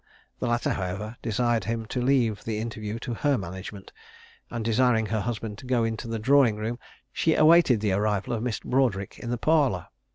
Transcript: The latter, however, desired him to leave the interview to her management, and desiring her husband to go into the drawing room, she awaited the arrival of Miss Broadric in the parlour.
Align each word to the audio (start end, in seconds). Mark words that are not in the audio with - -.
The 0.39 0.47
latter, 0.47 0.71
however, 0.71 1.17
desired 1.21 1.65
him 1.65 1.85
to 1.85 2.01
leave 2.01 2.43
the 2.43 2.57
interview 2.57 2.97
to 3.05 3.13
her 3.13 3.37
management, 3.37 3.93
and 4.49 4.65
desiring 4.65 5.05
her 5.05 5.21
husband 5.21 5.59
to 5.59 5.67
go 5.67 5.83
into 5.83 6.07
the 6.07 6.17
drawing 6.17 6.55
room, 6.55 6.79
she 7.13 7.35
awaited 7.35 7.81
the 7.81 7.91
arrival 7.91 8.33
of 8.33 8.41
Miss 8.41 8.59
Broadric 8.61 9.19
in 9.19 9.29
the 9.29 9.37
parlour. 9.37 9.89